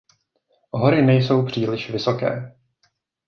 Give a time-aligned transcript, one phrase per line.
[0.71, 2.55] Hory nejsou příliš vysoké.